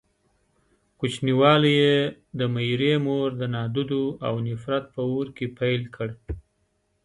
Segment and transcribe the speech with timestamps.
[0.99, 1.95] کوچنيوالی يې
[2.39, 6.09] د ميرې مور د نادودو او نفرت په اور کې پيل کړ.